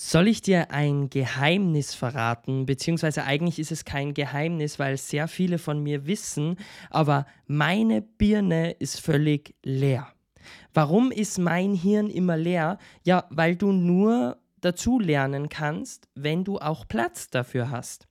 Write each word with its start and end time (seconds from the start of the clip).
Soll 0.00 0.28
ich 0.28 0.40
dir 0.40 0.70
ein 0.70 1.10
Geheimnis 1.10 1.92
verraten? 1.92 2.66
Beziehungsweise 2.66 3.24
eigentlich 3.24 3.58
ist 3.58 3.72
es 3.72 3.84
kein 3.84 4.14
Geheimnis, 4.14 4.78
weil 4.78 4.96
sehr 4.96 5.26
viele 5.26 5.58
von 5.58 5.82
mir 5.82 6.06
wissen, 6.06 6.54
aber 6.88 7.26
meine 7.48 8.00
Birne 8.00 8.70
ist 8.70 9.00
völlig 9.00 9.56
leer. 9.64 10.06
Warum 10.72 11.10
ist 11.10 11.38
mein 11.38 11.74
Hirn 11.74 12.10
immer 12.10 12.36
leer? 12.36 12.78
Ja, 13.02 13.24
weil 13.30 13.56
du 13.56 13.72
nur 13.72 14.38
dazu 14.60 15.00
lernen 15.00 15.48
kannst, 15.48 16.08
wenn 16.14 16.44
du 16.44 16.58
auch 16.58 16.86
Platz 16.86 17.28
dafür 17.28 17.70
hast. 17.70 18.06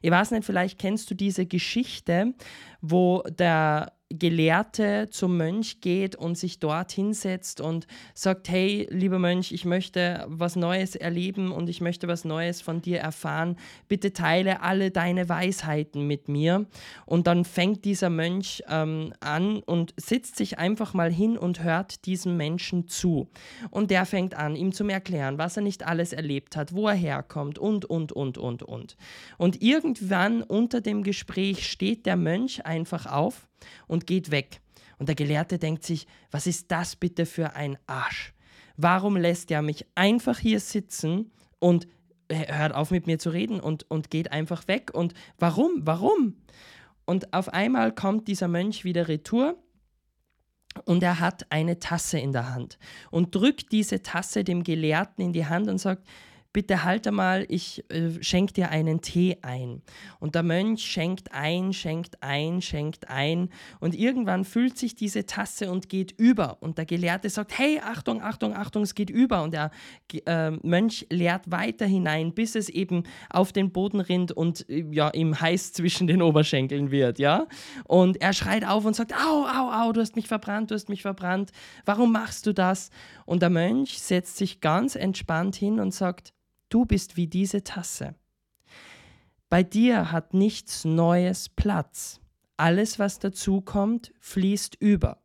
Ich 0.00 0.12
weiß 0.12 0.30
nicht, 0.30 0.44
vielleicht 0.44 0.78
kennst 0.78 1.10
du 1.10 1.16
diese 1.16 1.46
Geschichte, 1.46 2.34
wo 2.80 3.24
der 3.28 3.92
Gelehrte 4.18 5.08
zum 5.10 5.36
Mönch 5.36 5.80
geht 5.80 6.16
und 6.16 6.36
sich 6.38 6.58
dort 6.58 6.92
hinsetzt 6.92 7.60
und 7.60 7.86
sagt, 8.14 8.48
hey, 8.48 8.86
lieber 8.90 9.18
Mönch, 9.18 9.52
ich 9.52 9.64
möchte 9.64 10.24
was 10.28 10.56
Neues 10.56 10.96
erleben 10.96 11.52
und 11.52 11.68
ich 11.68 11.80
möchte 11.80 12.08
was 12.08 12.24
Neues 12.24 12.60
von 12.60 12.82
dir 12.82 13.00
erfahren. 13.00 13.56
Bitte 13.88 14.12
teile 14.12 14.62
alle 14.62 14.90
deine 14.90 15.28
Weisheiten 15.28 16.06
mit 16.06 16.28
mir. 16.28 16.66
Und 17.06 17.26
dann 17.26 17.44
fängt 17.44 17.84
dieser 17.84 18.10
Mönch 18.10 18.62
ähm, 18.68 19.12
an 19.20 19.62
und 19.62 19.94
sitzt 19.96 20.36
sich 20.36 20.58
einfach 20.58 20.94
mal 20.94 21.10
hin 21.10 21.38
und 21.38 21.62
hört 21.62 22.06
diesem 22.06 22.36
Menschen 22.36 22.88
zu. 22.88 23.28
Und 23.70 23.90
der 23.90 24.06
fängt 24.06 24.34
an, 24.34 24.56
ihm 24.56 24.72
zu 24.72 24.86
erklären, 24.86 25.38
was 25.38 25.56
er 25.56 25.62
nicht 25.62 25.86
alles 25.86 26.12
erlebt 26.12 26.56
hat, 26.56 26.74
wo 26.74 26.88
er 26.88 26.94
herkommt 26.94 27.58
und, 27.58 27.84
und, 27.84 28.12
und, 28.12 28.38
und, 28.38 28.62
und. 28.62 28.96
Und 29.38 29.62
irgendwann 29.62 30.42
unter 30.42 30.80
dem 30.80 31.02
Gespräch 31.02 31.68
steht 31.68 32.06
der 32.06 32.16
Mönch 32.16 32.66
einfach 32.66 33.06
auf 33.06 33.48
und 33.86 34.06
geht 34.06 34.30
weg. 34.30 34.60
Und 34.98 35.08
der 35.08 35.16
Gelehrte 35.16 35.58
denkt 35.58 35.84
sich, 35.84 36.06
was 36.30 36.46
ist 36.46 36.70
das 36.70 36.96
bitte 36.96 37.26
für 37.26 37.54
ein 37.54 37.78
Arsch? 37.86 38.32
Warum 38.76 39.16
lässt 39.16 39.50
er 39.50 39.62
mich 39.62 39.86
einfach 39.94 40.38
hier 40.38 40.60
sitzen 40.60 41.30
und 41.58 41.86
hört 42.30 42.74
auf 42.74 42.90
mit 42.90 43.06
mir 43.06 43.18
zu 43.18 43.30
reden 43.30 43.60
und, 43.60 43.90
und 43.90 44.10
geht 44.10 44.32
einfach 44.32 44.68
weg? 44.68 44.92
Und 44.94 45.14
warum? 45.38 45.70
Warum? 45.80 46.36
Und 47.04 47.34
auf 47.34 47.48
einmal 47.48 47.92
kommt 47.94 48.28
dieser 48.28 48.48
Mönch 48.48 48.84
wieder 48.84 49.08
retour 49.08 49.56
und 50.84 51.02
er 51.02 51.20
hat 51.20 51.50
eine 51.50 51.78
Tasse 51.78 52.18
in 52.18 52.32
der 52.32 52.54
Hand 52.54 52.78
und 53.10 53.34
drückt 53.34 53.72
diese 53.72 54.02
Tasse 54.02 54.44
dem 54.44 54.62
Gelehrten 54.62 55.24
in 55.24 55.32
die 55.32 55.46
Hand 55.46 55.68
und 55.68 55.78
sagt, 55.78 56.06
bitte 56.52 56.84
halte 56.84 57.12
mal, 57.12 57.46
ich 57.48 57.84
äh, 57.90 58.22
schenke 58.22 58.52
dir 58.52 58.70
einen 58.70 59.00
Tee 59.00 59.38
ein. 59.42 59.82
Und 60.20 60.34
der 60.34 60.42
Mönch 60.42 60.84
schenkt 60.84 61.32
ein, 61.32 61.72
schenkt 61.72 62.22
ein, 62.22 62.60
schenkt 62.60 63.08
ein. 63.08 63.48
Und 63.80 63.94
irgendwann 63.94 64.44
füllt 64.44 64.76
sich 64.76 64.94
diese 64.94 65.24
Tasse 65.26 65.70
und 65.70 65.88
geht 65.88 66.12
über. 66.18 66.58
Und 66.60 66.78
der 66.78 66.84
Gelehrte 66.84 67.30
sagt, 67.30 67.58
hey, 67.58 67.80
Achtung, 67.82 68.22
Achtung, 68.22 68.54
Achtung, 68.54 68.82
es 68.82 68.94
geht 68.94 69.10
über. 69.10 69.42
Und 69.42 69.54
der 69.54 69.70
äh, 70.26 70.50
Mönch 70.50 71.06
leert 71.10 71.50
weiter 71.50 71.86
hinein, 71.86 72.34
bis 72.34 72.54
es 72.54 72.68
eben 72.68 73.04
auf 73.30 73.52
den 73.52 73.72
Boden 73.72 74.00
rinnt 74.00 74.32
und 74.32 74.68
äh, 74.68 74.84
ja, 74.90 75.10
ihm 75.10 75.40
heiß 75.40 75.72
zwischen 75.72 76.06
den 76.06 76.20
Oberschenkeln 76.20 76.90
wird, 76.90 77.18
ja. 77.18 77.46
Und 77.84 78.20
er 78.20 78.32
schreit 78.32 78.66
auf 78.66 78.84
und 78.84 78.94
sagt, 78.94 79.14
au, 79.14 79.46
au, 79.46 79.70
au, 79.70 79.92
du 79.92 80.00
hast 80.00 80.16
mich 80.16 80.28
verbrannt, 80.28 80.70
du 80.70 80.74
hast 80.74 80.88
mich 80.88 81.02
verbrannt. 81.02 81.50
Warum 81.84 82.12
machst 82.12 82.46
du 82.46 82.52
das? 82.52 82.90
Und 83.24 83.42
der 83.42 83.50
Mönch 83.50 84.00
setzt 84.00 84.36
sich 84.36 84.60
ganz 84.60 84.94
entspannt 84.94 85.56
hin 85.56 85.80
und 85.80 85.94
sagt, 85.94 86.32
Du 86.72 86.86
bist 86.86 87.18
wie 87.18 87.26
diese 87.26 87.64
Tasse. 87.64 88.14
Bei 89.50 89.62
dir 89.62 90.10
hat 90.10 90.32
nichts 90.32 90.86
Neues 90.86 91.50
Platz. 91.50 92.18
Alles, 92.56 92.98
was 92.98 93.18
dazukommt, 93.18 94.14
fließt 94.20 94.76
über. 94.76 95.18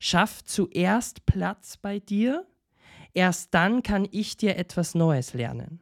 Schaff 0.00 0.42
zuerst 0.42 1.26
Platz 1.26 1.76
bei 1.76 2.00
dir, 2.00 2.44
erst 3.14 3.54
dann 3.54 3.84
kann 3.84 4.08
ich 4.10 4.36
dir 4.36 4.56
etwas 4.56 4.96
Neues 4.96 5.32
lernen. 5.32 5.78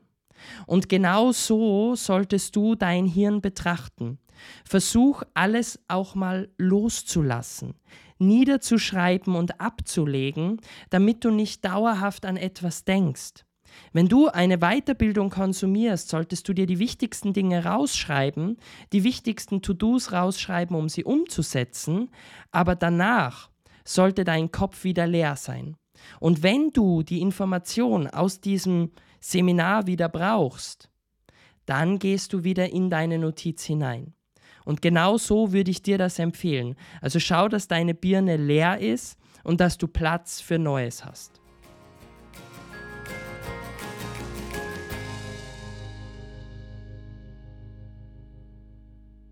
Und 0.67 0.91
genau 0.91 1.33
so 1.33 1.95
solltest 1.95 2.55
du 2.55 2.75
dein 2.75 3.07
Hirn 3.07 3.41
betrachten. 3.41 4.19
Versuch 4.63 5.23
alles 5.33 5.81
auch 5.89 6.15
mal 6.15 6.51
loszulassen, 6.59 7.73
niederzuschreiben 8.19 9.37
und 9.37 9.59
abzulegen, 9.59 10.61
damit 10.91 11.25
du 11.25 11.31
nicht 11.31 11.65
dauerhaft 11.65 12.27
an 12.27 12.37
etwas 12.37 12.85
denkst. 12.85 13.48
Wenn 13.93 14.09
du 14.09 14.29
eine 14.29 14.59
Weiterbildung 14.59 15.31
konsumierst, 15.31 16.09
solltest 16.09 16.49
du 16.49 16.53
dir 16.53 16.67
die 16.67 16.79
wichtigsten 16.79 17.33
Dinge 17.33 17.65
rausschreiben, 17.65 18.59
die 18.93 19.05
wichtigsten 19.05 19.63
To-Dos 19.63 20.13
rausschreiben, 20.13 20.77
um 20.77 20.89
sie 20.89 21.05
umzusetzen, 21.05 22.11
aber 22.51 22.75
danach 22.75 23.51
sollte 23.85 24.25
dein 24.25 24.53
Kopf 24.53 24.85
wieder 24.85 25.07
leer 25.07 25.37
sein. 25.37 25.77
Und 26.21 26.43
wenn 26.43 26.71
du 26.71 27.03
die 27.03 27.21
Information 27.21 28.07
aus 28.07 28.41
diesem 28.41 28.93
Seminar 29.21 29.87
wieder 29.87 30.09
brauchst, 30.09 30.91
dann 31.67 31.99
gehst 31.99 32.33
du 32.33 32.45
wieder 32.45 32.71
in 32.71 32.91
deine 32.91 33.19
Notiz 33.19 33.65
hinein. 33.65 34.15
Und 34.65 34.83
genau 34.83 35.17
so 35.17 35.53
würde 35.53 35.71
ich 35.71 35.83
dir 35.83 35.99
das 35.99 36.19
empfehlen. 36.19 36.77
Also 37.01 37.21
schau, 37.21 37.49
dass 37.49 37.69
deine 37.69 37.95
Birne 37.95 38.37
leer 38.37 38.79
ist 38.79 39.19
und 39.43 39.61
dass 39.61 39.79
du 39.79 39.89
Platz 39.89 40.41
für 40.41 40.59
Neues 40.59 41.05
hast. 41.05 41.41